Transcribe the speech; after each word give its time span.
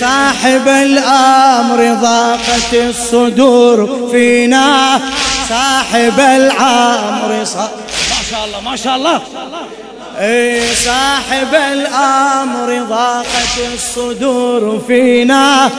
صاحب 0.00 0.68
الأمر 0.68 1.94
ضاقت 2.02 2.74
الصدور 2.74 4.08
فينا. 4.12 5.00
صاحب 5.48 6.20
الأمر 6.20 7.44
صاحب 7.44 7.70
ما 8.10 8.22
شاء 8.30 8.44
الله 8.44 8.60
ما 8.70 8.76
شاء 8.76 8.96
الله. 8.96 9.20
إي 10.18 10.74
صاحب 10.74 11.54
الأمر 11.54 12.84
ضاقت 12.88 13.56
الصدور 13.74 14.82
فينا. 14.86 15.70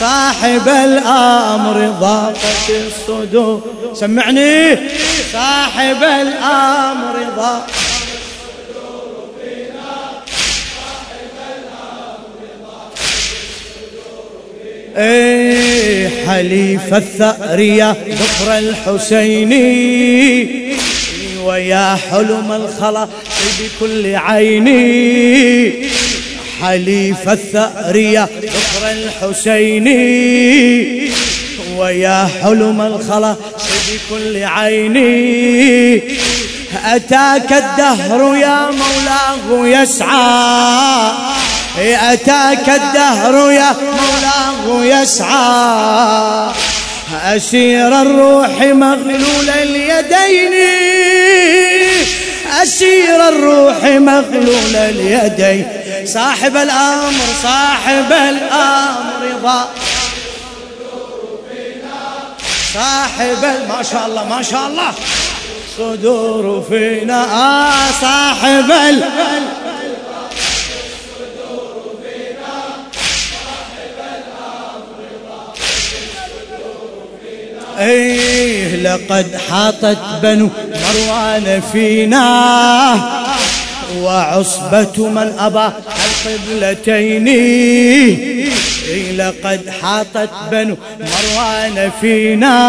صاحب 0.00 0.68
الأمر 0.68 1.94
ضاقت 2.00 2.70
الصدور. 2.70 3.62
سمعني. 3.94 4.78
صاحب 5.32 6.02
الأمر 6.02 7.26
ضاقت 7.36 7.89
إيه 14.96 16.10
حليف 16.28 16.94
الثأرية 16.94 17.96
ظفر 18.10 18.58
الحسيني. 18.58 20.46
ويا 21.44 21.98
حلم 22.10 22.52
الخلا 22.52 23.08
بكل 23.60 24.16
عيني. 24.16 25.72
حليف 26.62 27.28
الثأرية 27.28 28.28
ظفر 28.42 28.90
الحسيني. 28.90 30.00
ويا 31.76 32.28
حلم 32.42 32.80
الخلا 32.80 33.36
بكل 33.88 34.36
عيني. 34.44 36.02
أتاك 36.84 37.52
الدهر 37.52 38.36
يا 38.36 38.70
مولاه 38.70 39.68
يسعى. 39.82 41.12
أتاك 41.78 42.68
الدهر 42.68 43.50
يا 43.50 43.72
مولاه 43.72 44.84
يسعى. 44.84 46.50
أسير 47.24 48.02
الروح 48.02 48.60
مغلول 48.60 49.50
اليدين. 49.50 50.52
أسير 52.62 53.28
الروح 53.28 53.84
مغلول 53.84 54.76
اليدين. 54.76 55.66
صاحب 56.06 56.56
الأمر 56.56 57.12
صاحب 57.42 58.12
الأمر 58.12 59.40
ضاء 59.42 59.68
صاحب 62.74 63.42
ما 63.68 63.82
شاء 63.82 64.06
الله 64.06 64.24
ما 64.24 64.42
شاء 64.42 64.66
الله. 64.66 64.92
صدور 65.78 66.64
فينا 66.68 67.24
آه 67.24 67.90
صاحب 68.00 68.70
الأمر 68.70 69.59
إيه 77.80 78.76
لقد 78.76 79.26
حاطت 79.50 79.98
بنو 80.22 80.48
مروان 80.68 81.62
فينا. 81.72 83.20
وعصبة 83.98 85.08
من 85.08 85.38
أبى 85.38 85.68
القبلتين. 86.06 87.28
إيه 87.28 89.12
لقد 89.16 89.60
حاطت 89.82 90.30
بنو 90.52 90.76
مروان 91.00 91.90
فينا. 92.00 92.60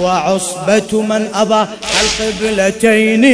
وعصبة 0.00 1.02
من 1.02 1.28
أبى 1.34 1.66
القبلتين. 2.00 3.24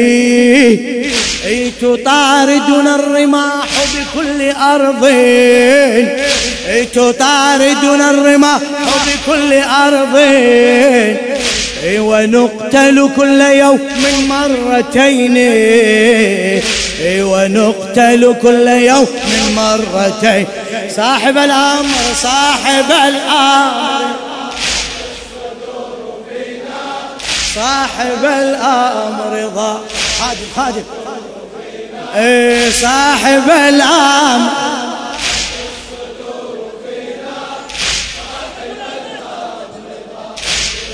اي 1.45 1.71
تطاردنا 1.71 2.95
الرماح 2.95 3.67
بكل 3.95 4.51
أرض؟ 4.51 5.05
اي 6.69 6.85
تطاردنا 6.85 8.11
الرماح 8.11 8.61
بكل 9.07 9.53
أرض؟ 9.53 10.17
أي 11.85 11.99
ونقتل 11.99 13.11
كل 13.17 13.41
يوم 13.41 13.81
مرتين؟ 14.29 15.37
أي 17.01 17.23
ونقتل 17.23 18.35
كل 18.43 18.69
يوم 18.69 19.07
مرتين؟ 19.57 20.47
صاحب 20.97 21.39
الأمر 21.39 22.15
صاحب 22.23 22.91
الأمر. 22.91 24.05
صاحب 27.55 28.25
الأمر 28.25 29.51
ضاع. 29.55 29.79
خادم 30.19 30.47
خادم. 30.57 31.04
إيه 32.17 32.71
صاحب 32.71 33.51
الأمر 33.69 34.51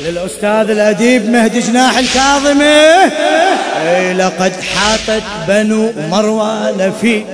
للأستاذ 0.03 0.71
الأديب 0.71 1.31
مهدي 1.31 1.61
جناح 1.61 1.99
الكاظمي. 1.99 2.65
إيه 3.87 4.13
لقد 4.13 4.53
حاطت 4.77 5.23
بنو 5.49 5.93
مروان 6.11 6.93
في 7.01 7.19
ما 7.19 7.25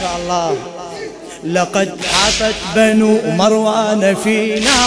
شاء 0.00 0.16
الله. 0.22 0.56
لقد 1.44 1.90
حاطت 2.12 2.54
بنو 2.76 3.18
مروان 3.26 4.16
فينا 4.24 4.80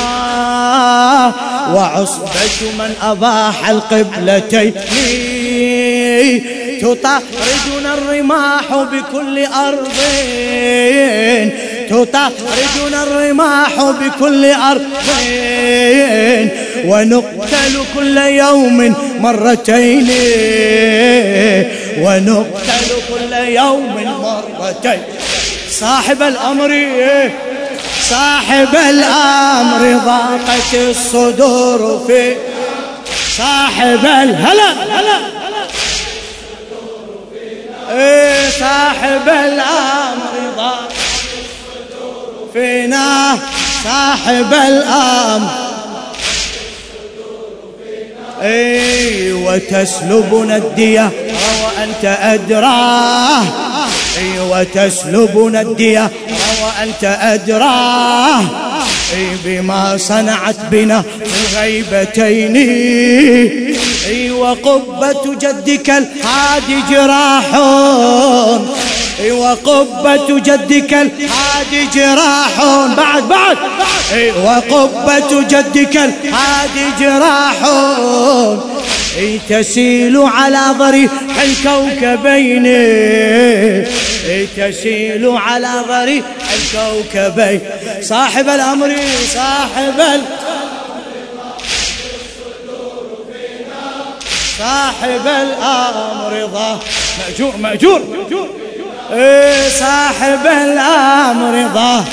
وعصبة 1.74 2.72
من 2.80 2.96
أباح 3.02 3.70
القبلتين. 3.70 4.74
تطاردنا 6.82 7.94
الرماح 7.94 8.74
بكل 8.74 9.46
أرض. 9.46 9.88
تطاردنا 11.90 13.04
الرماح 13.04 13.74
بكل 13.82 14.46
أرض. 14.46 14.84
ونقتل 16.86 17.76
كل 17.96 18.18
يوم 18.18 18.96
مرتين. 19.20 20.10
ونقتل 22.02 22.92
كل 23.10 23.34
يوم 23.34 23.96
مرتين. 24.60 25.02
صاحب 25.70 26.22
الأمر 26.22 26.88
صاحب 28.10 28.76
الأمر 28.90 29.82
ضاقت 30.06 30.74
الصدور 30.74 32.04
في. 32.08 32.36
صاحب 33.38 34.06
الهلا 34.06 34.72
هلا 34.72 35.18
صاحب 38.60 39.28
الأمر 39.28 40.34
ضاقت 40.58 40.94
فينا 42.54 43.38
صاحب 43.84 44.54
الأمر. 44.54 45.50
اي 48.42 49.34
وتسلبنا 49.34 50.58
الدية. 50.58 51.12
وأنت 51.64 52.06
أدراه 52.22 53.42
اي 54.18 54.40
وتسلبنا 54.40 55.62
الدية. 55.62 56.12
وأنت 56.64 57.04
أدراه 57.22 58.40
أي 59.14 59.28
بما 59.46 59.98
صنعت 59.98 60.56
بنا 60.72 61.04
الغيبتين. 61.54 62.56
اي 64.08 64.32
وقبة 64.32 65.36
جدك 65.36 65.90
الهادي 65.90 66.82
جراح 66.90 67.56
أي 69.20 69.32
وقبة 69.32 70.40
جدك 70.40 70.94
الهادي 70.94 71.86
جراح 71.96 72.64
بعد 72.98 73.24
بعد. 73.30 73.58
أي 74.14 74.32
وقبة 74.32 75.42
جدك 75.42 75.96
الهادي 75.98 76.86
جراح 77.00 77.56
أي 79.18 79.40
تسيل 79.50 80.18
على 80.18 80.66
ضريح 80.80 81.12
الكوكبين. 81.44 82.66
أي 82.66 84.48
تسيل 84.58 85.28
على 85.38 85.72
ضريح 85.88 86.26
الكوكبين. 86.54 87.60
صاحب 88.02 88.50
الأمر 88.50 88.96
صاحب 89.34 89.96
الامر 90.00 90.43
صاحب 94.64 95.28
الأمر 95.28 96.46
ضا 96.54 96.80
مأجور 97.20 97.58
مأجور. 97.58 98.02
إيه 99.14 99.70
صاحب 99.70 100.46
الأمر 100.46 101.68
ضا 101.74 102.06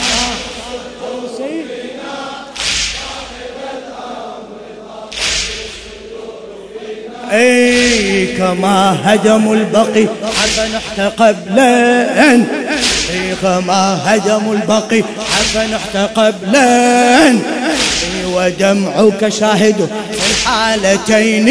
اي 7.33 8.27
كما 8.27 8.97
هدموا 9.05 9.55
البقي. 9.55 10.07
حتى 10.41 10.69
نحت 10.75 11.01
قبلين 11.21 12.47
اي 13.11 13.35
كما 13.43 13.99
هدموا 14.05 14.55
البقي. 14.55 15.03
حتى 15.03 15.67
نحت 15.75 15.97
قبلين 16.19 17.43
ودمعك 18.27 19.29
شاهد. 19.29 19.91
في 20.31 20.37
الحالتين 20.47 21.49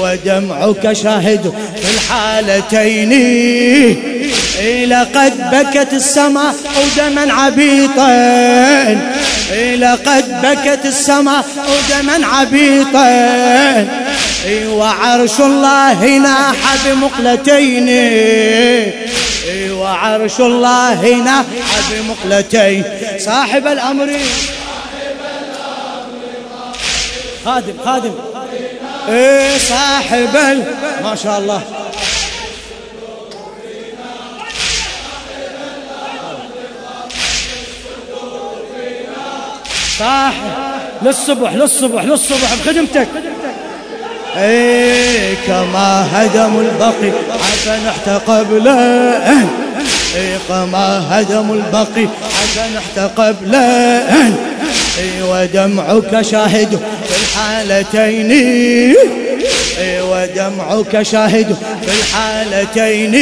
ودمعك 0.00 0.92
شاهد 0.92 1.54
في 1.76 1.90
الحالتين. 1.94 3.12
لقد 4.88 5.50
بكت 5.52 5.92
السماء 5.92 6.54
ودما 6.78 7.32
عبيطا. 7.32 8.10
لقد 9.76 10.42
بكت 10.42 10.86
السماء 10.86 11.44
ودما 11.56 12.26
عبيطا. 12.26 13.86
وعرش 14.68 15.40
الله 15.40 16.18
ناح 16.18 16.54
بمقلتين. 16.86 17.88
وعرش 19.70 20.40
الله 20.40 21.22
ناح 21.24 21.44
بمقلتين. 21.90 22.84
صاحب 23.18 23.66
الأمر 23.66 24.10
خادم 27.44 27.74
خادم. 27.84 28.12
إيه 29.08 29.58
صاحب 29.58 30.28
ما 31.04 31.16
شاء 31.22 31.38
الله. 31.38 31.62
صاحب. 39.98 40.34
للصبح 41.02 41.52
للصبح 41.54 42.04
للصبح 42.04 42.54
بخدمتك. 42.54 43.08
إيه 44.36 45.34
كما 45.46 46.08
هدم 46.12 46.60
البقي 46.60 47.12
عفن 47.30 47.86
احتقبله. 47.86 48.80
إيه 50.16 50.38
كما 50.48 51.04
هدم 51.10 51.52
البقي 51.52 52.08
عفن 52.22 52.76
احتقبله. 52.76 54.34
ودمعك 55.22 56.22
شاهد 56.22 56.80
الحالتين. 57.34 58.94
ودمعك 59.80 61.02
شاهد 61.02 61.56
في 61.82 61.90
الحالتين. 62.00 63.14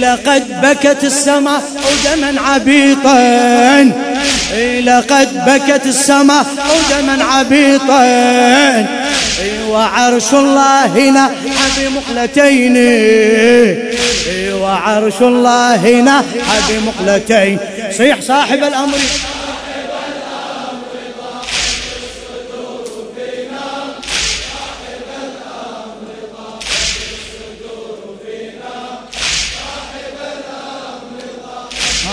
لقد 0.00 0.60
بكت 0.60 1.04
السماء 1.04 1.62
ودما 1.76 2.40
عبيطا. 2.40 3.90
لقد 4.84 5.44
بكت 5.46 5.86
السماء 5.86 6.46
ودما 6.70 7.24
عبيطا. 7.24 8.04
وعرش 9.68 10.34
الله 10.34 10.86
هنا 10.86 11.30
بمقلتين 11.78 12.76
وعرش 14.60 15.22
الله 15.22 15.74
هنا 15.74 16.24
بمقلتين 16.68 17.58
صيح 17.96 18.20
صاحب 18.20 18.58
الأمر. 18.62 18.98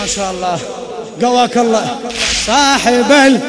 ما 0.02 0.08
شاء 0.08 0.30
الله. 0.30 0.58
قواك 1.22 1.56
الله. 1.56 1.96
صاحب 2.46 3.12
ال 3.12 3.40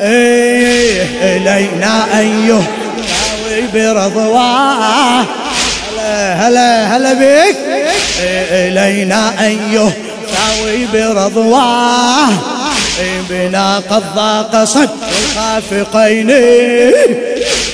إيه 0.00 1.02
إلينا 1.22 2.18
أيوه. 2.18 2.62
داوي 2.96 3.66
برضواه 3.74 5.20
هلا 5.20 6.34
هلا 6.34 6.96
هلا 6.96 7.12
بك 7.12 7.56
إيه 8.20 8.68
إلينا 8.68 9.32
أيوه. 9.40 9.92
داوي 10.32 10.86
برضواه 10.92 12.28
بنا 13.30 13.76
قد 13.90 14.02
ضاق 14.14 14.64
صد 14.64 14.90
الخافقين. 15.08 16.30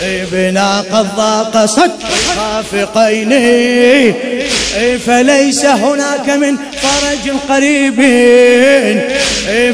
بنا 0.02 0.80
قد 0.80 1.16
ضاق 1.16 1.64
صد 1.66 1.90
الخافقين 2.02 3.30
فليس 5.06 5.64
هناك 5.64 6.30
من 6.30 6.56
فرج 6.56 7.30
قريب. 7.48 7.96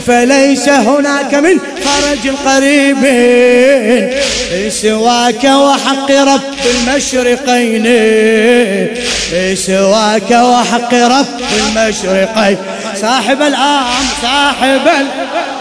فليس 0.06 0.68
هناك 0.68 1.34
من 1.34 1.58
فرج 1.84 2.28
قريب. 2.46 3.02
سواك 4.70 5.44
وحق 5.44 6.10
رب 6.10 6.40
المشرقين. 6.74 7.86
سواك 9.56 10.30
وحق 10.30 10.94
رب 10.94 11.40
المشرقين. 11.58 12.58
صاحب 13.00 13.42
الأمر 13.42 14.04
صاحب 14.22 14.86
الأمر 14.86 15.53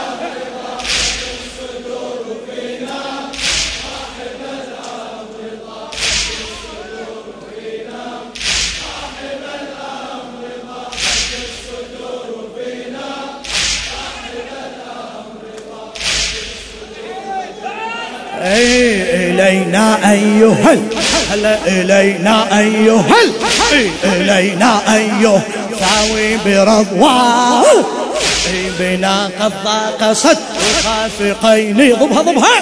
إلينا 19.44 20.12
أيها 20.12 20.78
هلا 21.31 21.57
إلينا 21.68 22.60
أيها 22.60 23.06
إلينا 24.04 24.95
أيها 24.95 25.42
ثاوي 25.80 26.38
برضواه. 26.45 27.63
بنا 28.80 29.30
قد 29.40 29.54
ضاق 29.63 30.13
صد 30.13 30.38
الخافقين 30.60 31.95
ضبها 31.95 32.22
ضبها. 32.22 32.62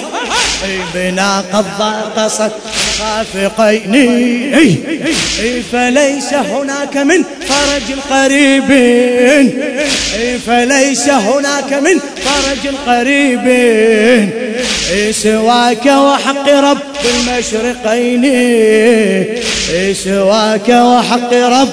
بنا 0.94 1.44
قد 1.52 1.64
ضاق 1.78 2.26
صد 2.28 2.52
الخافقين 3.00 3.92
فليس 5.72 6.34
هناك 6.34 6.96
من 6.96 7.24
فرج 7.48 7.98
قريب 8.10 8.70
فليس 10.46 11.08
هناك 11.08 11.72
من 11.72 11.98
فرج 12.24 12.74
قريب 12.86 13.46
سواك 15.10 15.86
وحق 15.86 16.48
رب 16.48 16.78
المشرقين. 17.04 18.24
سواك 19.94 20.68
وحق 20.68 21.32
رب. 21.32 21.68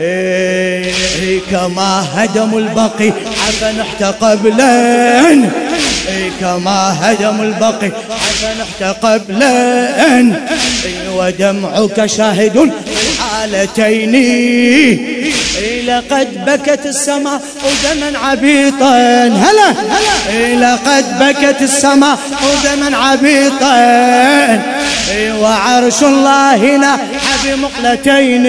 إيه 0.00 1.40
كما 1.50 2.06
هدم 2.14 2.58
البقي 2.58 3.12
عفن 3.46 3.80
احتقبلن 3.80 5.50
إيه 6.08 6.30
كما 6.40 6.96
هدم 7.00 7.42
البقي 7.42 7.90
عفن 8.10 8.60
احتقبلن 8.60 10.26
إيه 10.84 11.08
ودمعك 11.16 12.06
شاهد 12.06 12.56
الحالتين. 12.56 14.14
لقد 15.86 16.44
بكت 16.46 16.86
السماء 16.86 17.40
ودما 17.64 18.18
عبيطا. 18.18 18.96
هلا 19.26 19.74
لقد 20.54 21.18
بكت 21.18 21.62
السماء 21.62 22.18
ودما 22.42 22.96
عبيطا. 22.96 23.76
وعرش 25.40 26.02
الله 26.02 26.56
هنا 26.56 26.98
بمقلتين. 27.44 28.46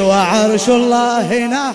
وعرش 0.00 0.68
الله 0.68 1.20
هنا 1.20 1.74